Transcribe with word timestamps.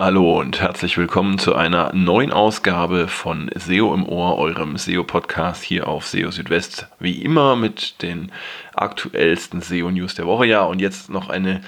Hallo 0.00 0.38
und 0.38 0.60
herzlich 0.60 0.96
willkommen 0.96 1.40
zu 1.40 1.56
einer 1.56 1.92
neuen 1.92 2.32
Ausgabe 2.32 3.08
von 3.08 3.50
SEO 3.56 3.92
im 3.92 4.08
Ohr, 4.08 4.38
eurem 4.38 4.76
SEO-Podcast 4.76 5.64
hier 5.64 5.88
auf 5.88 6.06
SEO 6.06 6.30
Südwest. 6.30 6.86
Wie 7.00 7.20
immer 7.20 7.56
mit 7.56 8.00
den 8.00 8.30
aktuellsten 8.76 9.60
SEO-News 9.60 10.14
der 10.14 10.28
Woche. 10.28 10.46
Ja, 10.46 10.62
und 10.62 10.80
jetzt 10.80 11.10
noch 11.10 11.30
eine 11.30 11.62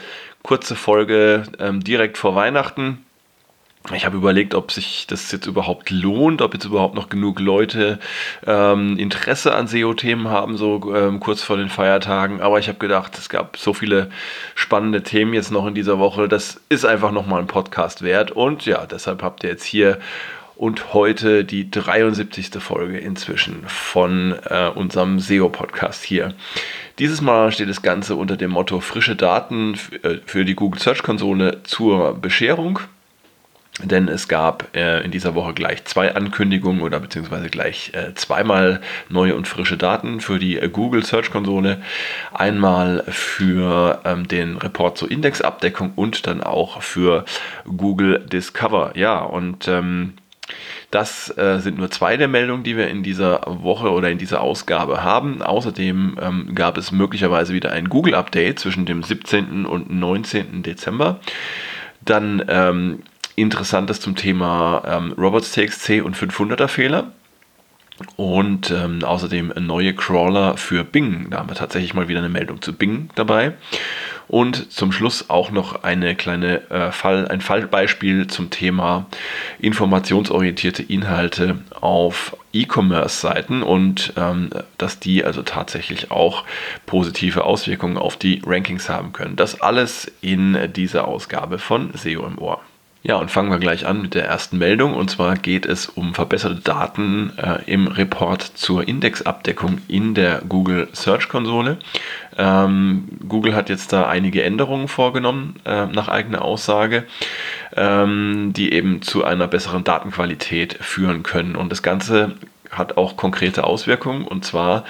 kurze 0.44 0.76
Folge 0.76 1.42
ähm, 1.58 1.82
direkt 1.82 2.18
vor 2.18 2.36
Weihnachten 2.36 3.04
ich 3.94 4.04
habe 4.04 4.16
überlegt, 4.16 4.54
ob 4.54 4.70
sich 4.70 5.06
das 5.08 5.32
jetzt 5.32 5.46
überhaupt 5.46 5.90
lohnt, 5.90 6.42
ob 6.42 6.52
jetzt 6.52 6.66
überhaupt 6.66 6.94
noch 6.94 7.08
genug 7.08 7.40
Leute 7.40 7.98
ähm, 8.46 8.98
Interesse 8.98 9.54
an 9.54 9.66
SEO-Themen 9.66 10.28
haben, 10.28 10.58
so 10.58 10.94
ähm, 10.94 11.18
kurz 11.18 11.42
vor 11.42 11.56
den 11.56 11.70
Feiertagen. 11.70 12.42
Aber 12.42 12.58
ich 12.58 12.68
habe 12.68 12.78
gedacht, 12.78 13.16
es 13.16 13.30
gab 13.30 13.56
so 13.56 13.72
viele 13.72 14.10
spannende 14.54 15.02
Themen 15.02 15.32
jetzt 15.32 15.50
noch 15.50 15.66
in 15.66 15.74
dieser 15.74 15.98
Woche. 15.98 16.28
Das 16.28 16.60
ist 16.68 16.84
einfach 16.84 17.10
nochmal 17.10 17.40
ein 17.40 17.46
Podcast 17.46 18.02
wert. 18.02 18.30
Und 18.30 18.66
ja, 18.66 18.84
deshalb 18.84 19.22
habt 19.22 19.44
ihr 19.44 19.50
jetzt 19.50 19.64
hier 19.64 19.98
und 20.56 20.92
heute 20.92 21.42
die 21.42 21.70
73. 21.70 22.50
Folge 22.62 22.98
inzwischen 22.98 23.64
von 23.66 24.36
äh, 24.44 24.68
unserem 24.68 25.18
SEO-Podcast 25.18 26.04
hier. 26.04 26.34
Dieses 26.98 27.22
Mal 27.22 27.50
steht 27.50 27.70
das 27.70 27.80
Ganze 27.80 28.14
unter 28.14 28.36
dem 28.36 28.50
Motto 28.50 28.80
frische 28.80 29.16
Daten 29.16 29.78
äh, 30.02 30.18
für 30.26 30.44
die 30.44 30.54
Google 30.54 30.82
Search 30.82 31.02
Konsole 31.02 31.62
zur 31.64 32.14
Bescherung 32.14 32.80
denn 33.84 34.08
es 34.08 34.28
gab 34.28 34.74
äh, 34.76 35.02
in 35.04 35.10
dieser 35.10 35.34
Woche 35.34 35.54
gleich 35.54 35.84
zwei 35.84 36.14
Ankündigungen 36.14 36.82
oder 36.82 37.00
beziehungsweise 37.00 37.48
gleich 37.48 37.92
äh, 37.94 38.14
zweimal 38.14 38.80
neue 39.08 39.34
und 39.34 39.48
frische 39.48 39.76
Daten 39.76 40.20
für 40.20 40.38
die 40.38 40.58
äh, 40.58 40.68
Google 40.68 41.04
Search 41.04 41.30
Konsole. 41.30 41.82
Einmal 42.32 43.04
für 43.08 44.00
ähm, 44.04 44.28
den 44.28 44.56
Report 44.56 44.98
zur 44.98 45.10
Indexabdeckung 45.10 45.92
und 45.96 46.26
dann 46.26 46.42
auch 46.42 46.82
für 46.82 47.24
Google 47.64 48.20
Discover. 48.20 48.92
Ja, 48.96 49.20
und 49.20 49.68
ähm, 49.68 50.14
das 50.90 51.36
äh, 51.38 51.58
sind 51.60 51.78
nur 51.78 51.90
zwei 51.90 52.16
der 52.16 52.28
Meldungen, 52.28 52.64
die 52.64 52.76
wir 52.76 52.88
in 52.88 53.02
dieser 53.02 53.42
Woche 53.46 53.90
oder 53.90 54.10
in 54.10 54.18
dieser 54.18 54.40
Ausgabe 54.40 55.04
haben. 55.04 55.42
Außerdem 55.42 56.18
ähm, 56.20 56.54
gab 56.54 56.76
es 56.76 56.90
möglicherweise 56.90 57.52
wieder 57.52 57.70
ein 57.70 57.88
Google-Update 57.88 58.58
zwischen 58.58 58.86
dem 58.86 59.02
17. 59.02 59.66
und 59.66 59.90
19. 59.90 60.62
Dezember. 60.62 61.20
Dann 62.04 62.42
ähm, 62.48 63.00
Interessantes 63.36 64.00
zum 64.00 64.16
Thema 64.16 64.82
ähm, 64.86 65.12
Robots.txt 65.16 66.02
und 66.02 66.16
500er 66.16 66.68
Fehler. 66.68 67.12
Und 68.16 68.70
ähm, 68.70 69.04
außerdem 69.04 69.52
neue 69.60 69.94
Crawler 69.94 70.56
für 70.56 70.84
Bing. 70.84 71.28
Da 71.30 71.38
haben 71.38 71.50
wir 71.50 71.54
tatsächlich 71.54 71.92
mal 71.92 72.08
wieder 72.08 72.20
eine 72.20 72.30
Meldung 72.30 72.62
zu 72.62 72.72
Bing 72.72 73.10
dabei. 73.14 73.52
Und 74.26 74.72
zum 74.72 74.92
Schluss 74.92 75.28
auch 75.28 75.50
noch 75.50 75.82
eine 75.82 76.14
kleine 76.14 76.70
äh, 76.70 76.92
Fall, 76.92 77.28
ein 77.28 77.40
Fallbeispiel 77.40 78.28
zum 78.28 78.48
Thema 78.48 79.06
informationsorientierte 79.58 80.84
Inhalte 80.84 81.58
auf 81.80 82.36
E-Commerce-Seiten 82.52 83.62
und 83.62 84.12
ähm, 84.16 84.50
dass 84.78 85.00
die 85.00 85.24
also 85.24 85.42
tatsächlich 85.42 86.10
auch 86.10 86.44
positive 86.86 87.44
Auswirkungen 87.44 87.98
auf 87.98 88.16
die 88.16 88.40
Rankings 88.46 88.88
haben 88.88 89.12
können. 89.12 89.36
Das 89.36 89.60
alles 89.60 90.10
in 90.20 90.56
dieser 90.74 91.08
Ausgabe 91.08 91.58
von 91.58 91.90
SEO 91.94 92.24
im 92.24 92.38
Ohr. 92.38 92.60
Ja, 93.02 93.16
und 93.16 93.30
fangen 93.30 93.50
wir 93.50 93.58
gleich 93.58 93.86
an 93.86 94.02
mit 94.02 94.14
der 94.14 94.26
ersten 94.26 94.58
Meldung. 94.58 94.92
Und 94.92 95.10
zwar 95.10 95.36
geht 95.36 95.64
es 95.64 95.86
um 95.86 96.12
verbesserte 96.12 96.60
Daten 96.60 97.32
äh, 97.38 97.60
im 97.64 97.86
Report 97.86 98.42
zur 98.42 98.86
Indexabdeckung 98.86 99.78
in 99.88 100.14
der 100.14 100.42
Google 100.46 100.88
Search 100.92 101.30
Konsole. 101.30 101.78
Ähm, 102.36 103.08
Google 103.26 103.54
hat 103.54 103.70
jetzt 103.70 103.94
da 103.94 104.06
einige 104.06 104.42
Änderungen 104.42 104.86
vorgenommen, 104.86 105.56
äh, 105.64 105.86
nach 105.86 106.08
eigener 106.08 106.42
Aussage, 106.42 107.04
ähm, 107.74 108.52
die 108.54 108.72
eben 108.74 109.00
zu 109.00 109.24
einer 109.24 109.46
besseren 109.46 109.82
Datenqualität 109.82 110.74
führen 110.74 111.22
können. 111.22 111.56
Und 111.56 111.72
das 111.72 111.82
Ganze 111.82 112.36
hat 112.70 112.96
auch 112.96 113.16
konkrete 113.16 113.64
Auswirkungen. 113.64 114.24
Und 114.24 114.44
zwar 114.44 114.84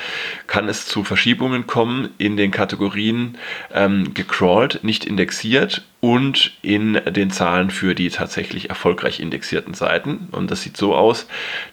kann 0.46 0.68
es 0.68 0.86
zu 0.86 1.04
Verschiebungen 1.04 1.66
kommen 1.66 2.10
in 2.18 2.36
den 2.36 2.50
Kategorien 2.50 3.38
ähm, 3.72 4.14
gecrawlt, 4.14 4.84
nicht 4.84 5.04
indexiert 5.04 5.82
und 6.00 6.52
in 6.62 6.94
den 6.94 7.30
Zahlen 7.30 7.70
für 7.70 7.94
die 7.94 8.10
tatsächlich 8.10 8.68
erfolgreich 8.68 9.20
indexierten 9.20 9.74
Seiten. 9.74 10.28
Und 10.32 10.50
das 10.50 10.62
sieht 10.62 10.76
so 10.76 10.94
aus, 10.94 11.26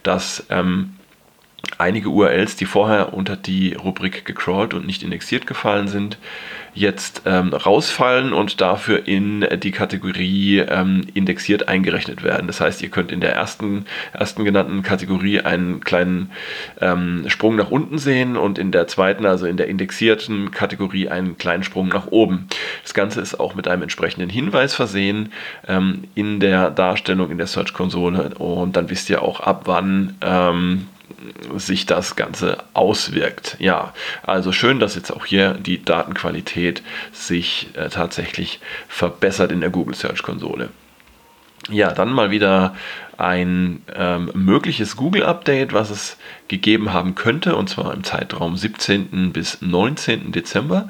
dass 0.03 0.45
ähm, 0.49 0.95
einige 1.77 2.09
URLs, 2.09 2.55
die 2.55 2.65
vorher 2.65 3.13
unter 3.13 3.35
die 3.35 3.73
Rubrik 3.73 4.25
gecrawlt 4.25 4.73
und 4.73 4.85
nicht 4.85 5.03
indexiert 5.03 5.47
gefallen 5.47 5.87
sind, 5.87 6.17
jetzt 6.77 7.23
ähm, 7.25 7.53
rausfallen 7.53 8.33
und 8.33 8.61
dafür 8.61 9.07
in 9.07 9.45
die 9.63 9.71
Kategorie 9.71 10.59
ähm, 10.59 11.05
indexiert 11.13 11.67
eingerechnet 11.67 12.23
werden. 12.23 12.47
Das 12.47 12.61
heißt, 12.61 12.81
ihr 12.81 12.89
könnt 12.89 13.11
in 13.11 13.19
der 13.19 13.33
ersten, 13.33 13.85
ersten 14.13 14.45
genannten 14.45 14.83
Kategorie 14.83 15.41
einen 15.41 15.81
kleinen 15.81 16.31
ähm, 16.79 17.25
Sprung 17.27 17.55
nach 17.55 17.71
unten 17.71 17.97
sehen 17.97 18.37
und 18.37 18.59
in 18.59 18.71
der 18.71 18.87
zweiten, 18.87 19.25
also 19.25 19.45
in 19.45 19.57
der 19.57 19.67
indexierten 19.67 20.51
Kategorie, 20.51 21.09
einen 21.09 21.37
kleinen 21.37 21.63
Sprung 21.63 21.87
nach 21.87 22.07
oben. 22.07 22.47
Das 22.83 22.93
Ganze 22.93 23.21
ist 23.21 23.39
auch 23.39 23.55
mit 23.55 23.67
einem 23.67 23.83
entsprechenden 23.83 24.29
Hinweis 24.29 24.73
versehen 24.75 25.31
ähm, 25.67 26.03
in 26.15 26.39
der 26.39 26.69
Darstellung 26.69 27.31
in 27.31 27.37
der 27.37 27.47
Search-Konsole 27.47 28.35
und 28.35 28.75
dann 28.75 28.89
wisst 28.89 29.09
ihr 29.09 29.21
auch 29.21 29.39
ab 29.39 29.63
wann 29.65 30.15
ähm, 30.21 30.87
sich 31.55 31.85
das 31.85 32.15
Ganze 32.15 32.57
auswirkt. 32.73 33.57
Ja, 33.59 33.93
also 34.23 34.51
schön, 34.51 34.79
dass 34.79 34.95
jetzt 34.95 35.11
auch 35.11 35.25
hier 35.25 35.53
die 35.53 35.83
Datenqualität 35.83 36.83
sich 37.11 37.69
äh, 37.73 37.89
tatsächlich 37.89 38.59
verbessert 38.87 39.51
in 39.51 39.61
der 39.61 39.69
Google 39.69 39.95
Search 39.95 40.23
Konsole. 40.23 40.69
Ja, 41.69 41.91
dann 41.91 42.13
mal 42.13 42.31
wieder 42.31 42.75
ein 43.17 43.81
ähm, 43.93 44.31
mögliches 44.33 44.95
Google-Update, 44.95 45.73
was 45.73 45.89
es 45.89 46.17
gegeben 46.47 46.93
haben 46.93 47.15
könnte, 47.15 47.55
und 47.55 47.67
zwar 47.69 47.93
im 47.93 48.03
Zeitraum 48.03 48.55
17. 48.55 49.33
bis 49.33 49.61
19. 49.61 50.31
Dezember. 50.31 50.87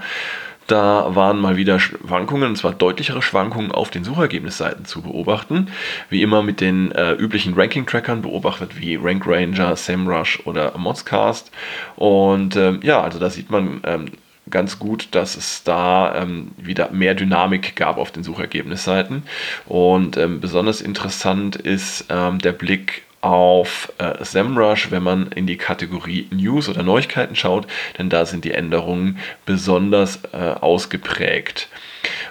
Da 0.67 1.15
waren 1.15 1.39
mal 1.39 1.55
wieder 1.55 1.79
Schwankungen, 1.79 2.49
und 2.49 2.55
zwar 2.57 2.73
deutlichere 2.73 3.21
Schwankungen 3.21 3.71
auf 3.71 3.89
den 3.89 4.03
Suchergebnisseiten 4.03 4.83
zu 4.85 5.01
beobachten. 5.01 5.69
Wie 6.09 6.21
immer 6.21 6.43
mit 6.43 6.59
den 6.59 6.91
äh, 6.91 7.13
üblichen 7.13 7.53
Ranking-Trackern 7.53 8.21
beobachtet, 8.21 8.79
wie 8.79 8.95
Rank 8.95 9.25
Ranger, 9.25 9.75
SEMrush 9.77 10.41
oder 10.45 10.77
Modscast. 10.77 11.51
Und 11.95 12.57
ähm, 12.57 12.81
ja, 12.83 13.01
also 13.01 13.17
da 13.17 13.29
sieht 13.29 13.49
man 13.49 13.81
ähm, 13.85 14.11
ganz 14.49 14.77
gut, 14.77 15.07
dass 15.11 15.37
es 15.37 15.63
da 15.63 16.15
ähm, 16.15 16.51
wieder 16.57 16.91
mehr 16.91 17.15
Dynamik 17.15 17.75
gab 17.77 17.97
auf 17.97 18.11
den 18.11 18.23
Suchergebnisseiten. 18.23 19.23
Und 19.65 20.17
ähm, 20.17 20.41
besonders 20.41 20.81
interessant 20.81 21.55
ist 21.55 22.05
ähm, 22.09 22.39
der 22.39 22.51
Blick 22.51 23.06
auf 23.21 23.91
äh, 23.97 24.23
SEMrush, 24.23 24.91
wenn 24.91 25.03
man 25.03 25.27
in 25.31 25.47
die 25.47 25.57
Kategorie 25.57 26.27
News 26.31 26.69
oder 26.69 26.83
Neuigkeiten 26.83 27.35
schaut, 27.35 27.67
denn 27.97 28.09
da 28.09 28.25
sind 28.25 28.45
die 28.45 28.51
Änderungen 28.51 29.19
besonders 29.45 30.19
äh, 30.33 30.37
ausgeprägt. 30.59 31.69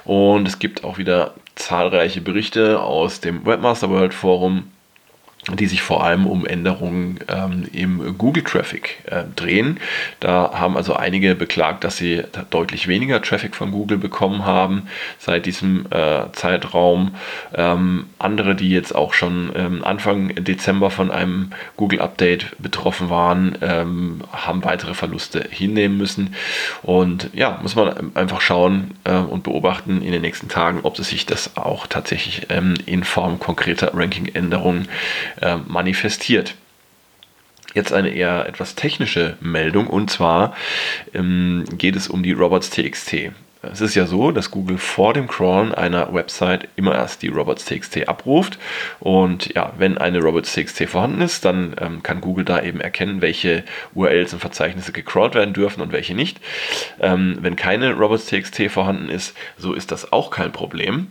Und 0.05 0.47
es 0.47 0.59
gibt 0.59 0.85
auch 0.85 0.99
wieder 0.99 1.35
zahlreiche 1.55 2.21
Berichte 2.21 2.81
aus 2.81 3.21
dem 3.21 3.45
Webmaster 3.45 3.91
World 3.91 4.15
Forum 4.15 4.71
die 5.55 5.67
sich 5.67 5.83
vor 5.83 6.03
allem 6.05 6.27
um 6.27 6.45
Änderungen 6.45 7.21
ähm, 7.29 7.67
im 7.73 8.19
Google-Traffic 8.19 9.05
äh, 9.07 9.23
drehen. 9.37 9.79
Da 10.19 10.53
haben 10.55 10.77
also 10.77 10.95
einige 10.95 11.37
beklagt, 11.37 11.84
dass 11.84 11.97
sie 11.97 12.25
deutlich 12.51 12.89
weniger 12.89 13.23
Traffic 13.23 13.55
von 13.55 13.71
Google 13.71 13.99
bekommen 13.99 14.45
haben 14.45 14.89
seit 15.19 15.47
diesem 15.47 15.87
äh, 15.91 16.33
Zeitraum. 16.33 17.15
Ähm, 17.55 18.07
andere, 18.19 18.57
die 18.57 18.71
jetzt 18.71 18.95
auch 18.95 19.15
schon 19.15 19.53
ähm, 19.55 19.84
Anfang 19.84 20.34
Dezember 20.34 20.91
von 20.91 21.12
einem 21.12 21.51
Google-Update 21.77 22.57
betroffen 22.59 23.09
waren, 23.09 23.57
ähm, 23.63 24.23
haben 24.33 24.65
weitere 24.65 24.95
Verluste 24.95 25.47
hinnehmen 25.49 25.97
müssen. 25.97 26.34
Und 26.83 27.31
ja, 27.34 27.61
muss 27.63 27.77
man 27.77 28.17
einfach 28.17 28.41
schauen 28.41 28.95
äh, 29.05 29.17
und 29.17 29.45
beobachten 29.45 30.03
in 30.03 30.11
den 30.11 30.23
nächsten 30.23 30.49
Tagen, 30.49 30.81
ob 30.83 30.99
es 30.99 31.09
sich 31.09 31.25
das 31.25 31.57
auch 31.57 31.87
tatsächlich 31.87 32.47
ähm, 32.49 32.75
in 32.87 33.05
Form 33.05 33.39
konkreter 33.39 33.93
Ranking-Änderungen 33.95 34.89
äh, 35.41 35.56
manifestiert. 35.66 36.54
Jetzt 37.74 37.92
eine 37.92 38.09
eher 38.09 38.47
etwas 38.48 38.74
technische 38.74 39.36
Meldung 39.41 39.86
und 39.86 40.10
zwar 40.10 40.56
ähm, 41.12 41.65
geht 41.77 41.97
es 41.97 42.09
um 42.09 42.22
die 42.22 42.33
Robots.txt. 42.33 43.33
Es 43.72 43.80
ist 43.80 43.94
ja 43.94 44.06
so, 44.06 44.30
dass 44.30 44.50
Google 44.50 44.78
vor 44.78 45.12
dem 45.12 45.27
Crawlen 45.27 45.74
einer 45.74 46.12
Website 46.12 46.68
immer 46.77 46.94
erst 46.94 47.22
die 47.22 47.28
Robots.txt 47.28 48.09
abruft. 48.09 48.59
Und 49.00 49.54
ja, 49.54 49.72
wenn 49.78 49.98
eine 49.98 50.21
Robots.txt 50.21 50.84
vorhanden 50.84 51.22
ist, 51.22 51.44
dann 51.44 51.74
ähm, 51.80 52.03
kann 52.03 52.21
Google 52.21 52.44
da 52.44 52.62
eben 52.62 52.80
erkennen, 52.80 53.22
welche 53.22 53.65
URLs 53.94 54.33
und 54.34 54.41
Verzeichnisse 54.41 54.92
gecrawlt 54.92 55.34
werden 55.34 55.54
dürfen 55.54 55.80
und 55.80 55.92
welche 55.92 56.15
nicht. 56.15 56.41
Ähm, 57.00 57.38
wenn 57.41 57.56
keine 57.56 57.94
Robots.txt 57.94 58.71
vorhanden 58.71 59.09
ist, 59.09 59.36
so 59.59 59.72
ist 59.72 59.91
das 59.91 60.12
auch 60.12 60.30
kein 60.30 60.53
Problem. 60.53 61.09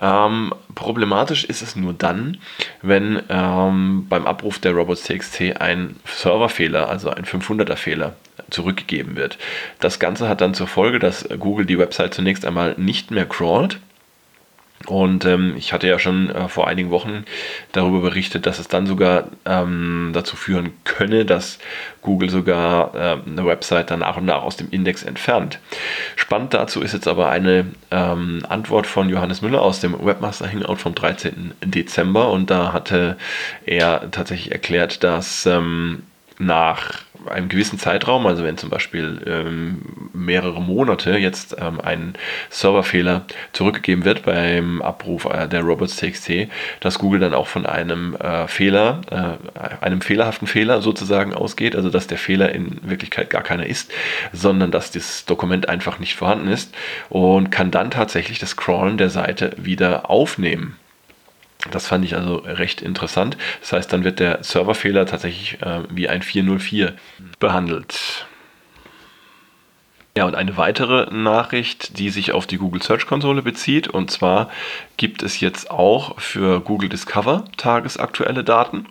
Ähm, 0.00 0.52
problematisch 0.74 1.44
ist 1.44 1.62
es 1.62 1.76
nur 1.76 1.92
dann, 1.94 2.38
wenn 2.82 3.22
ähm, 3.28 4.06
beim 4.08 4.26
Abruf 4.26 4.58
der 4.58 4.72
Robots.txt 4.72 5.60
ein 5.60 5.96
Serverfehler, 6.04 6.88
also 6.88 7.10
ein 7.10 7.24
500er 7.24 7.76
Fehler, 7.76 8.14
zurückgegeben 8.50 9.16
wird. 9.16 9.38
Das 9.80 9.98
Ganze 9.98 10.28
hat 10.28 10.40
dann 10.40 10.54
zur 10.54 10.66
Folge, 10.68 10.98
dass 10.98 11.28
Google 11.40 11.66
die 11.66 11.78
Website 11.78 12.14
zunächst 12.14 12.44
einmal 12.44 12.74
nicht 12.76 13.10
mehr 13.10 13.26
crawlt 13.26 13.80
Und 14.84 15.24
ähm, 15.24 15.54
ich 15.56 15.72
hatte 15.72 15.88
ja 15.88 15.98
schon 15.98 16.30
äh, 16.30 16.48
vor 16.48 16.68
einigen 16.68 16.90
Wochen 16.90 17.24
darüber 17.72 18.00
berichtet, 18.00 18.46
dass 18.46 18.58
es 18.58 18.68
dann 18.68 18.86
sogar 18.86 19.28
ähm, 19.44 20.10
dazu 20.12 20.36
führen 20.36 20.72
könne, 20.84 21.24
dass 21.24 21.58
Google 22.02 22.30
sogar 22.30 22.94
äh, 22.94 23.18
eine 23.26 23.44
Website 23.46 23.90
dann 23.90 24.00
nach 24.00 24.16
und 24.16 24.26
nach 24.26 24.42
aus 24.42 24.56
dem 24.56 24.70
Index 24.70 25.02
entfernt. 25.02 25.58
Spannend 26.14 26.54
dazu 26.54 26.82
ist 26.82 26.92
jetzt 26.92 27.08
aber 27.08 27.30
eine 27.30 27.66
ähm, 27.90 28.44
Antwort 28.48 28.86
von 28.86 29.08
Johannes 29.08 29.42
Müller 29.42 29.62
aus 29.62 29.80
dem 29.80 30.04
Webmaster 30.04 30.48
Hangout 30.48 30.76
vom 30.76 30.94
13. 30.94 31.54
Dezember 31.64 32.30
und 32.30 32.50
da 32.50 32.72
hatte 32.72 33.16
er 33.64 34.10
tatsächlich 34.10 34.52
erklärt, 34.52 35.02
dass 35.02 35.46
ähm, 35.46 36.02
nach 36.38 37.04
einem 37.28 37.48
gewissen 37.48 37.78
Zeitraum, 37.78 38.26
also 38.26 38.44
wenn 38.44 38.56
zum 38.56 38.70
Beispiel 38.70 39.20
ähm, 39.26 40.10
mehrere 40.12 40.60
Monate 40.60 41.16
jetzt 41.16 41.56
ähm, 41.58 41.80
ein 41.80 42.14
Serverfehler 42.50 43.24
zurückgegeben 43.52 44.04
wird 44.04 44.24
beim 44.24 44.82
Abruf 44.82 45.24
äh, 45.24 45.48
der 45.48 45.62
robots.txt, 45.62 46.48
dass 46.80 46.98
Google 46.98 47.20
dann 47.20 47.34
auch 47.34 47.46
von 47.46 47.66
einem 47.66 48.14
äh, 48.16 48.46
Fehler, 48.48 49.00
äh, 49.10 49.84
einem 49.84 50.00
fehlerhaften 50.00 50.46
Fehler 50.46 50.82
sozusagen 50.82 51.34
ausgeht, 51.34 51.74
also 51.74 51.90
dass 51.90 52.06
der 52.06 52.18
Fehler 52.18 52.52
in 52.52 52.78
Wirklichkeit 52.82 53.30
gar 53.30 53.42
keiner 53.42 53.66
ist, 53.66 53.92
sondern 54.32 54.70
dass 54.70 54.90
das 54.90 55.24
Dokument 55.24 55.68
einfach 55.68 55.98
nicht 55.98 56.14
vorhanden 56.14 56.48
ist 56.48 56.74
und 57.08 57.50
kann 57.50 57.70
dann 57.70 57.90
tatsächlich 57.90 58.38
das 58.38 58.56
Crawlen 58.56 58.98
der 58.98 59.10
Seite 59.10 59.52
wieder 59.56 60.10
aufnehmen. 60.10 60.76
Das 61.70 61.86
fand 61.86 62.04
ich 62.04 62.16
also 62.16 62.36
recht 62.36 62.82
interessant. 62.82 63.36
Das 63.60 63.72
heißt, 63.72 63.92
dann 63.92 64.04
wird 64.04 64.20
der 64.20 64.42
Serverfehler 64.42 65.06
tatsächlich 65.06 65.60
äh, 65.62 65.80
wie 65.90 66.08
ein 66.08 66.22
404 66.22 66.94
behandelt. 67.38 68.26
Ja, 70.16 70.24
und 70.24 70.34
eine 70.34 70.56
weitere 70.56 71.12
Nachricht, 71.14 71.98
die 71.98 72.08
sich 72.08 72.32
auf 72.32 72.46
die 72.46 72.56
Google 72.56 72.82
Search 72.82 73.06
Konsole 73.06 73.42
bezieht. 73.42 73.86
Und 73.88 74.10
zwar 74.10 74.48
gibt 74.96 75.22
es 75.22 75.40
jetzt 75.40 75.70
auch 75.70 76.18
für 76.18 76.60
Google 76.60 76.88
Discover 76.88 77.44
tagesaktuelle 77.58 78.42
Daten. 78.42 78.86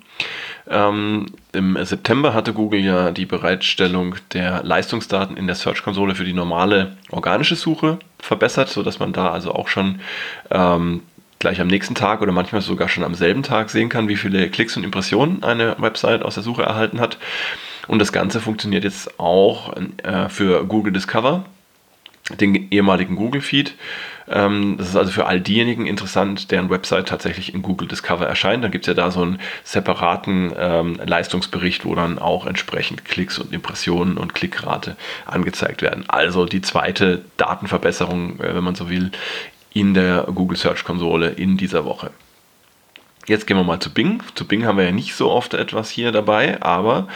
Ähm, 0.70 1.26
Im 1.52 1.84
September 1.84 2.36
hatte 2.36 2.54
Google 2.54 2.80
ja 2.80 3.10
die 3.10 3.26
Bereitstellung 3.26 4.16
der 4.34 4.62
Leistungsdaten 4.64 5.36
in 5.36 5.48
der 5.48 5.56
Search 5.56 5.82
Konsole 5.82 6.14
für 6.14 6.26
die 6.26 6.34
normale 6.34 6.96
organische 7.10 7.56
Suche 7.56 7.98
verbessert, 8.20 8.70
sodass 8.70 9.00
man 9.00 9.12
da 9.12 9.32
also 9.32 9.52
auch 9.52 9.68
schon 9.68 10.02
ähm, 10.52 11.02
gleich 11.40 11.62
am 11.62 11.68
nächsten 11.68 11.96
Tag 11.96 12.22
oder 12.22 12.32
manchmal 12.32 12.62
sogar 12.62 12.90
schon 12.90 13.04
am 13.04 13.16
selben 13.16 13.44
Tag 13.44 13.70
sehen 13.70 13.90
kann, 13.90 14.08
wie 14.08 14.16
viele 14.16 14.50
Klicks 14.50 14.78
und 14.78 14.84
Impressionen 14.84 15.44
eine 15.44 15.76
Website 15.80 16.24
aus 16.24 16.36
der 16.36 16.44
Suche 16.44 16.64
erhalten 16.64 17.00
hat. 17.00 17.18
Und 17.88 18.00
das 18.00 18.12
Ganze 18.12 18.42
funktioniert 18.42 18.84
jetzt 18.84 19.20
auch 19.20 19.76
äh, 20.04 20.30
für 20.30 20.66
Google 20.66 20.94
Discover, 20.94 21.46
den 22.40 22.72
ehemaligen 22.72 23.16
Google 23.16 23.42
Feed. 23.42 23.76
Ähm, 24.28 24.76
das 24.78 24.90
ist 24.90 24.96
also 24.96 25.12
für 25.12 25.28
all 25.28 25.40
diejenigen 25.40 25.86
interessant, 25.86 26.50
deren 26.50 26.70
Website 26.70 27.08
tatsächlich 27.08 27.54
in 27.54 27.62
Google 27.62 27.88
Discover 27.88 28.26
erscheint. 28.26 28.64
Dann 28.64 28.72
gibt 28.72 28.86
es 28.86 28.88
ja 28.88 28.94
da 28.96 29.12
so 29.12 29.22
einen 29.22 29.40
separaten 29.64 30.52
ähm, 30.58 31.00
Leistungsbericht, 31.06 31.86
wo 31.86 31.94
dann 31.94 32.18
auch 32.18 32.48
entsprechend 32.48 33.06
Klicks 33.06 33.38
und 33.38 33.54
Impressionen 33.54 34.18
und 34.18 34.34
Klickrate 34.34 34.96
angezeigt 35.26 35.82
werden. 35.84 36.06
Also 36.08 36.46
die 36.46 36.62
zweite 36.62 37.24
Datenverbesserung, 37.38 38.40
äh, 38.40 38.56
wenn 38.56 38.64
man 38.64 38.76
so 38.76 38.90
will, 38.90 39.12
in 39.76 39.94
der 39.94 40.24
Google 40.34 40.58
Search 40.58 40.84
Konsole 40.84 41.30
in 41.30 41.58
dieser 41.58 41.86
Woche. 41.86 42.10
Jetzt 43.28 43.48
gehen 43.48 43.58
wir 43.58 43.64
mal 43.64 43.80
zu 43.80 43.92
Bing. 43.92 44.22
Zu 44.36 44.46
Bing 44.46 44.66
haben 44.66 44.78
wir 44.78 44.86
ja 44.86 44.92
nicht 44.92 45.16
so 45.16 45.32
oft 45.32 45.56
etwas 45.56 45.90
hier 45.90 46.12
dabei, 46.12 46.62
aber 46.62 47.08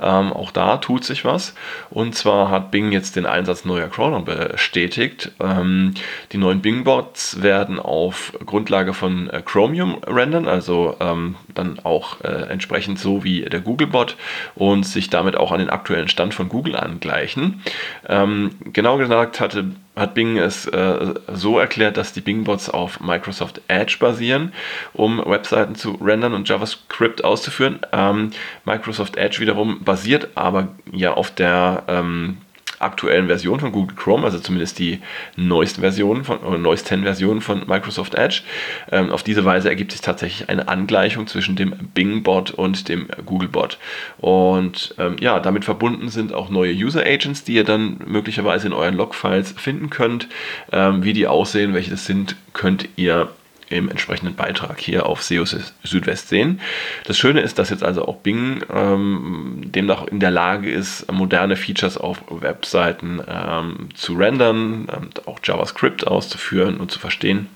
ähm, 0.00 0.32
auch 0.32 0.50
da 0.50 0.78
tut 0.78 1.04
sich 1.04 1.26
was. 1.26 1.54
Und 1.90 2.14
zwar 2.14 2.50
hat 2.50 2.70
Bing 2.70 2.90
jetzt 2.90 3.16
den 3.16 3.26
Einsatz 3.26 3.66
neuer 3.66 3.88
Crawler 3.88 4.20
bestätigt. 4.20 5.32
Ähm, 5.40 5.92
die 6.32 6.38
neuen 6.38 6.62
Bing-Bots 6.62 7.42
werden 7.42 7.78
auf 7.78 8.32
Grundlage 8.46 8.94
von 8.94 9.28
äh, 9.28 9.42
Chromium 9.44 9.98
rendern, 10.06 10.48
also 10.48 10.96
ähm, 11.00 11.36
dann 11.54 11.78
auch 11.80 12.22
äh, 12.22 12.48
entsprechend 12.48 12.98
so 12.98 13.22
wie 13.22 13.42
der 13.42 13.60
Google-Bot 13.60 14.16
und 14.54 14.86
sich 14.86 15.10
damit 15.10 15.36
auch 15.36 15.52
an 15.52 15.58
den 15.58 15.70
aktuellen 15.70 16.08
Stand 16.08 16.32
von 16.32 16.48
Google 16.48 16.76
angleichen. 16.76 17.62
Ähm, 18.08 18.52
genau 18.72 18.96
gesagt 18.96 19.38
hatte 19.38 19.72
hat 19.98 20.14
Bing 20.14 20.38
es 20.38 20.66
äh, 20.66 21.14
so 21.32 21.58
erklärt, 21.58 21.96
dass 21.96 22.12
die 22.12 22.20
Bing-Bots 22.20 22.70
auf 22.70 23.00
Microsoft 23.00 23.60
Edge 23.68 23.96
basieren, 23.98 24.52
um 24.92 25.18
Webseiten 25.24 25.74
zu 25.74 25.92
rendern 25.92 26.34
und 26.34 26.48
JavaScript 26.48 27.24
auszuführen. 27.24 27.80
Ähm, 27.92 28.30
Microsoft 28.64 29.16
Edge 29.16 29.40
wiederum 29.40 29.84
basiert 29.84 30.28
aber 30.34 30.68
ja 30.92 31.14
auf 31.14 31.30
der 31.30 31.84
ähm, 31.88 32.38
aktuellen 32.78 33.26
Version 33.26 33.60
von 33.60 33.72
Google 33.72 33.96
Chrome, 33.96 34.24
also 34.24 34.38
zumindest 34.38 34.78
die 34.78 35.00
neuesten 35.36 35.80
Versionen 35.80 36.24
von 36.24 36.38
oder 36.38 36.58
neuesten 36.58 37.02
Versionen 37.02 37.40
von 37.40 37.66
Microsoft 37.66 38.14
Edge. 38.14 38.42
Ähm, 38.90 39.10
auf 39.10 39.22
diese 39.22 39.44
Weise 39.44 39.68
ergibt 39.68 39.92
sich 39.92 40.00
tatsächlich 40.00 40.48
eine 40.48 40.68
Angleichung 40.68 41.26
zwischen 41.26 41.56
dem 41.56 41.74
Bing-Bot 41.94 42.50
und 42.50 42.88
dem 42.88 43.08
Google-Bot. 43.24 43.78
Und 44.18 44.94
ähm, 44.98 45.16
ja, 45.20 45.40
damit 45.40 45.64
verbunden 45.64 46.08
sind 46.08 46.32
auch 46.32 46.50
neue 46.50 46.72
User 46.72 47.04
Agents, 47.04 47.44
die 47.44 47.54
ihr 47.54 47.64
dann 47.64 47.98
möglicherweise 48.06 48.66
in 48.66 48.72
euren 48.72 48.94
Logfiles 48.94 49.52
finden 49.52 49.90
könnt. 49.90 50.28
Ähm, 50.72 51.04
wie 51.04 51.12
die 51.12 51.26
aussehen, 51.26 51.74
welche 51.74 51.90
das 51.90 52.06
sind, 52.06 52.36
könnt 52.52 52.88
ihr 52.96 53.28
im 53.70 53.88
entsprechenden 53.88 54.34
Beitrag 54.34 54.80
hier 54.80 55.06
auf 55.06 55.22
SEO 55.22 55.44
Südwest 55.44 56.28
sehen. 56.28 56.60
Das 57.04 57.18
Schöne 57.18 57.40
ist, 57.40 57.58
dass 57.58 57.70
jetzt 57.70 57.82
also 57.82 58.06
auch 58.06 58.16
Bing 58.16 58.62
ähm, 58.72 59.62
demnach 59.64 60.06
in 60.06 60.20
der 60.20 60.30
Lage 60.30 60.70
ist, 60.70 61.10
moderne 61.12 61.56
Features 61.56 61.98
auf 61.98 62.22
Webseiten 62.28 63.20
ähm, 63.26 63.88
zu 63.94 64.14
rendern, 64.14 64.88
auch 65.26 65.40
JavaScript 65.42 66.06
auszuführen 66.06 66.78
und 66.78 66.90
zu 66.90 66.98
verstehen. 66.98 67.48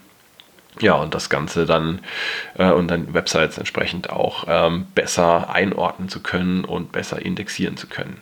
Ja, 0.81 0.95
und 0.95 1.15
das 1.15 1.29
Ganze 1.29 1.67
dann 1.67 2.01
äh, 2.57 2.71
und 2.71 2.89
dann 2.89 3.13
Websites 3.13 3.59
entsprechend 3.59 4.09
auch 4.09 4.45
ähm, 4.49 4.87
besser 4.95 5.51
einordnen 5.51 6.09
zu 6.09 6.21
können 6.21 6.65
und 6.65 6.93
besser 6.93 7.21
indexieren 7.21 7.77
zu 7.77 7.89
können. 7.89 8.17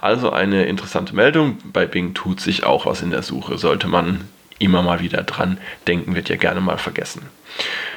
Also 0.00 0.32
eine 0.32 0.64
interessante 0.64 1.14
Meldung. 1.14 1.58
Bei 1.64 1.84
Bing 1.84 2.14
tut 2.14 2.40
sich 2.40 2.64
auch 2.64 2.86
was 2.86 3.02
in 3.02 3.10
der 3.10 3.22
Suche. 3.22 3.58
Sollte 3.58 3.88
man 3.88 4.22
immer 4.62 4.82
mal 4.82 5.00
wieder 5.00 5.22
dran 5.22 5.58
denken, 5.86 6.14
wird 6.14 6.28
ja 6.28 6.36
gerne 6.36 6.60
mal 6.60 6.78
vergessen. 6.78 7.22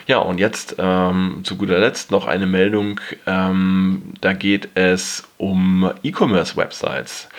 Ja, 0.08 0.18
und 0.20 0.38
jetzt 0.38 0.76
ähm, 0.78 1.42
zu 1.44 1.56
guter 1.56 1.80
Letzt 1.80 2.12
noch 2.12 2.28
eine 2.28 2.46
Meldung. 2.46 3.00
Ähm, 3.26 4.14
da 4.22 4.34
geht 4.34 4.70
es 4.76 5.24
um 5.38 5.92
E-Commerce-Websites. 6.04 7.30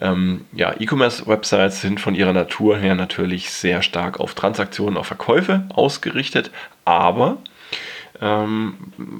Ähm, 0.00 0.44
ja, 0.52 0.74
E-Commerce-Websites 0.78 1.80
sind 1.80 2.00
von 2.00 2.14
ihrer 2.14 2.32
Natur 2.32 2.76
her 2.78 2.94
natürlich 2.94 3.50
sehr 3.50 3.82
stark 3.82 4.20
auf 4.20 4.34
Transaktionen, 4.34 4.96
auf 4.96 5.06
Verkäufe 5.06 5.64
ausgerichtet, 5.74 6.50
aber 6.84 7.38
ähm, 8.22 8.74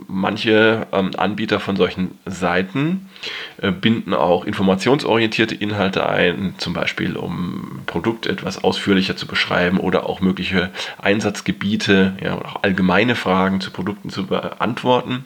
manche 0.06 0.86
ähm, 0.92 1.10
Anbieter 1.16 1.58
von 1.58 1.74
solchen 1.74 2.18
Seiten 2.24 3.10
äh, 3.60 3.72
binden 3.72 4.14
auch 4.14 4.44
informationsorientierte 4.44 5.56
Inhalte 5.56 6.08
ein, 6.08 6.54
zum 6.58 6.72
Beispiel 6.72 7.16
um 7.16 7.80
Produkt 7.86 8.26
etwas 8.26 8.62
ausführlicher 8.62 9.16
zu 9.16 9.26
beschreiben 9.26 9.78
oder 9.78 10.08
auch 10.08 10.20
mögliche 10.20 10.70
Einsatzgebiete 10.98 12.16
ja, 12.22 12.36
oder 12.36 12.48
auch 12.50 12.62
allgemeine 12.62 13.16
Fragen 13.16 13.60
zu 13.60 13.72
Produkten 13.72 14.08
zu 14.08 14.28
beantworten. 14.28 15.24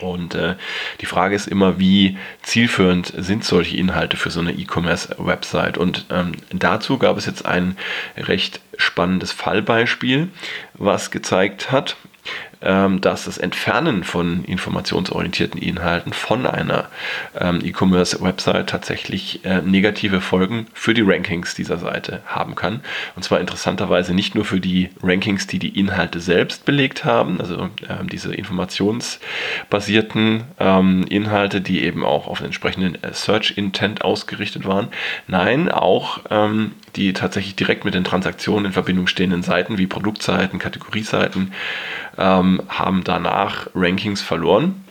Und 0.00 0.34
äh, 0.34 0.56
die 1.00 1.06
Frage 1.06 1.36
ist 1.36 1.46
immer, 1.46 1.78
wie 1.78 2.18
zielführend 2.42 3.12
sind 3.16 3.44
solche 3.44 3.76
Inhalte 3.76 4.16
für 4.16 4.30
so 4.30 4.40
eine 4.40 4.52
E-Commerce-Website? 4.52 5.78
Und 5.78 6.06
ähm, 6.10 6.32
dazu 6.50 6.98
gab 6.98 7.16
es 7.16 7.26
jetzt 7.26 7.46
ein 7.46 7.78
recht 8.16 8.60
spannendes 8.76 9.32
Fallbeispiel, 9.32 10.28
was 10.74 11.10
gezeigt 11.10 11.70
hat, 11.70 11.96
dass 12.60 13.26
das 13.26 13.36
Entfernen 13.36 14.04
von 14.04 14.42
informationsorientierten 14.44 15.60
Inhalten 15.60 16.14
von 16.14 16.46
einer 16.46 16.88
ähm, 17.38 17.60
E-Commerce-Website 17.62 18.70
tatsächlich 18.70 19.44
äh, 19.44 19.60
negative 19.60 20.22
Folgen 20.22 20.66
für 20.72 20.94
die 20.94 21.02
Rankings 21.02 21.54
dieser 21.54 21.76
Seite 21.78 22.22
haben 22.26 22.54
kann. 22.54 22.80
Und 23.16 23.22
zwar 23.22 23.40
interessanterweise 23.40 24.14
nicht 24.14 24.34
nur 24.34 24.46
für 24.46 24.60
die 24.60 24.90
Rankings, 25.02 25.46
die 25.46 25.58
die 25.58 25.78
Inhalte 25.78 26.20
selbst 26.20 26.64
belegt 26.64 27.04
haben, 27.04 27.38
also 27.40 27.68
ähm, 27.88 28.08
diese 28.10 28.34
informationsbasierten 28.34 30.44
ähm, 30.58 31.04
Inhalte, 31.08 31.60
die 31.60 31.84
eben 31.84 32.02
auch 32.04 32.28
auf 32.28 32.38
den 32.38 32.46
entsprechenden 32.46 32.94
äh, 33.02 33.12
Search-Intent 33.12 34.02
ausgerichtet 34.02 34.66
waren. 34.66 34.88
Nein, 35.26 35.70
auch 35.70 36.20
ähm, 36.30 36.72
die 36.96 37.12
tatsächlich 37.12 37.56
direkt 37.56 37.84
mit 37.84 37.94
den 37.94 38.04
Transaktionen 38.04 38.66
in 38.66 38.72
Verbindung 38.72 39.06
stehenden 39.06 39.42
Seiten 39.42 39.78
wie 39.78 39.86
Produktseiten, 39.86 40.58
Kategorieseiten 40.58 41.52
ähm, 42.18 42.62
haben 42.68 43.04
danach 43.04 43.68
Rankings 43.74 44.22
verloren 44.22 44.84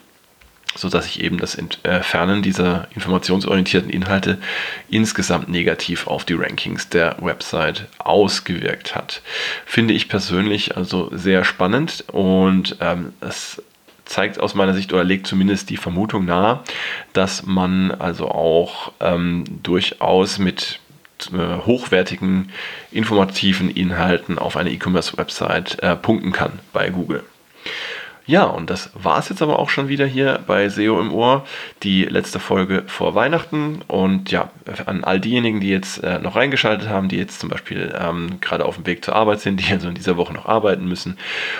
sodass 0.76 1.06
sich 1.06 1.22
eben 1.22 1.38
das 1.38 1.56
Entfernen 1.56 2.42
dieser 2.42 2.88
informationsorientierten 2.96 3.90
Inhalte 3.90 4.40
insgesamt 4.90 5.50
negativ 5.50 6.08
auf 6.08 6.26
die 6.26 6.34
Rankings 6.34 6.90
der 6.90 7.18
Website 7.20 7.88
ausgewirkt 8.00 8.96
hat. 8.96 9.22
Finde 9.66 9.94
ich 9.94 10.10
persönlich 10.10 10.76
also 10.76 11.10
sehr 11.14 11.44
spannend 11.44 12.06
und 12.12 12.78
ähm, 12.82 13.14
es 13.22 13.62
zeigt 14.06 14.40
aus 14.40 14.54
meiner 14.54 14.74
Sicht 14.74 14.92
oder 14.94 15.04
legt 15.04 15.28
zumindest 15.28 15.70
die 15.70 15.78
Vermutung 15.78 16.26
nahe, 16.26 16.60
dass 17.14 17.46
man 17.46 17.92
also 17.92 18.30
auch 18.30 18.92
ähm, 19.00 19.46
durchaus 19.64 20.40
mit 20.40 20.80
äh, 20.80 20.83
hochwertigen, 21.66 22.52
informativen 22.92 23.70
Inhalten 23.70 24.38
auf 24.40 24.58
eine 24.58 24.72
E-Commerce-Website 24.72 25.82
äh, 25.82 25.96
punkten 25.96 26.32
kann 26.32 26.60
bei 26.74 26.90
Google. 26.90 27.24
Ja, 28.26 28.46
und 28.46 28.70
das 28.70 28.90
war 28.94 29.20
es 29.20 29.28
jetzt 29.28 29.42
aber 29.42 29.60
auch 29.60 29.70
schon 29.70 29.90
wieder 29.90 30.06
hier 30.06 30.40
bei 30.48 30.70
SEO 30.70 31.02
im 31.02 31.14
Ohr, 31.14 31.46
die 31.84 32.06
letzte 32.06 32.40
Folge 32.40 32.84
vor 32.88 33.16
Weihnachten. 33.16 33.82
Und 33.88 34.32
ja, 34.32 34.50
an 34.86 35.04
all 35.04 35.20
diejenigen, 35.20 35.60
die 35.60 35.70
jetzt 35.70 36.02
äh, 36.04 36.20
noch 36.20 36.38
reingeschaltet 36.38 36.88
haben, 36.88 37.10
die 37.10 37.18
jetzt 37.18 37.42
zum 37.42 37.50
Beispiel 37.50 37.94
ähm, 38.00 38.40
gerade 38.40 38.64
auf 38.64 38.76
dem 38.76 38.86
Weg 38.86 39.04
zur 39.04 39.16
Arbeit 39.16 39.42
sind, 39.42 39.60
die 39.60 39.74
also 39.74 39.90
in 39.90 39.96
dieser 39.96 40.16
Woche 40.16 40.34
noch 40.34 40.46
arbeiten 40.46 40.88
müssen 40.88 41.18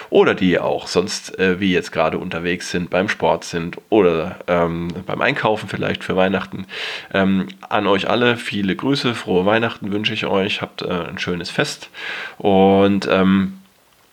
oder 0.10 0.36
die 0.36 0.58
auch 0.58 0.88
sonst 0.88 1.38
äh, 1.38 1.60
wie 1.60 1.74
jetzt 1.74 1.92
gerade 1.92 2.18
unterwegs 2.18 2.72
sind, 2.72 2.90
beim 2.90 3.10
Sport 3.10 3.44
sind 3.44 3.78
oder 3.90 4.38
ähm, 4.48 4.88
beim 5.06 5.20
Einkaufen 5.20 5.68
vielleicht 5.68 6.04
für 6.04 6.16
Weihnachten. 6.16 6.66
Ähm, 7.14 7.48
an 7.68 7.88
euch 7.88 8.10
alle 8.10 8.38
viele 8.38 8.78
Grüße, 8.78 9.16
frohe 9.16 9.46
Weihnachten 9.46 9.92
wünsche 9.92 10.14
ich 10.14 10.26
euch, 10.28 10.62
habt 10.62 10.82
äh, 10.82 10.88
ein 10.88 11.20
schönes 11.20 11.50
Fest 11.50 11.90
und 12.38 13.06
ähm, 13.12 13.60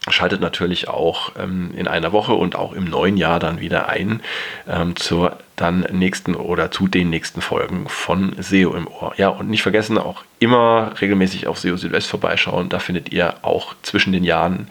Schaltet 0.09 0.40
natürlich 0.40 0.88
auch 0.88 1.33
ähm, 1.38 1.73
in 1.76 1.87
einer 1.87 2.12
Woche 2.12 2.33
und 2.33 2.57
auch 2.57 2.73
im 2.73 2.85
neuen 2.85 3.16
Jahr 3.16 3.38
dann 3.38 3.61
wieder 3.61 3.88
ein 3.88 4.23
ähm, 4.66 4.97
zur 4.97 5.37
dann 5.61 5.87
nächsten 5.93 6.35
oder 6.35 6.71
zu 6.71 6.88
den 6.88 7.11
nächsten 7.11 7.40
Folgen 7.43 7.88
von 7.88 8.35
SEO 8.38 8.75
im 8.75 8.88
Ohr. 8.88 9.12
Ja, 9.17 9.29
und 9.29 9.50
nicht 9.50 9.62
vergessen, 9.62 9.99
auch 9.99 10.25
immer 10.38 10.95
regelmäßig 11.00 11.47
auf 11.47 11.59
SEO 11.59 11.76
Südwest 11.76 12.09
vorbeischauen. 12.09 12.71
Da 12.71 12.79
findet 12.79 13.12
ihr 13.12 13.35
auch 13.43 13.75
zwischen 13.83 14.12
den 14.12 14.25
Jahren 14.25 14.69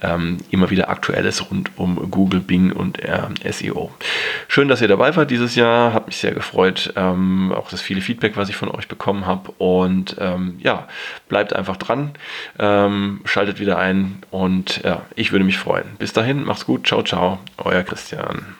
ähm, 0.00 0.38
immer 0.50 0.70
wieder 0.70 0.88
Aktuelles 0.88 1.50
rund 1.50 1.70
um 1.76 2.10
Google, 2.10 2.40
Bing 2.40 2.72
und 2.72 2.98
äh, 2.98 3.52
SEO. 3.52 3.92
Schön, 4.48 4.68
dass 4.68 4.80
ihr 4.80 4.88
dabei 4.88 5.14
wart 5.14 5.30
dieses 5.30 5.54
Jahr. 5.56 5.92
Hat 5.92 6.06
mich 6.06 6.16
sehr 6.16 6.32
gefreut. 6.32 6.94
Ähm, 6.96 7.52
auch 7.52 7.68
das 7.68 7.82
viele 7.82 8.00
Feedback, 8.00 8.36
was 8.36 8.48
ich 8.48 8.56
von 8.56 8.70
euch 8.70 8.88
bekommen 8.88 9.26
habe. 9.26 9.52
Und 9.58 10.16
ähm, 10.18 10.58
ja, 10.62 10.88
bleibt 11.28 11.54
einfach 11.54 11.76
dran. 11.76 12.12
Ähm, 12.58 13.20
schaltet 13.26 13.60
wieder 13.60 13.78
ein 13.78 14.22
und 14.30 14.82
ja, 14.84 15.02
ich 15.16 15.32
würde 15.32 15.44
mich 15.44 15.58
freuen. 15.58 15.84
Bis 15.98 16.14
dahin, 16.14 16.44
macht's 16.44 16.64
gut. 16.64 16.86
Ciao, 16.86 17.02
ciao. 17.02 17.38
Euer 17.58 17.82
Christian. 17.82 18.56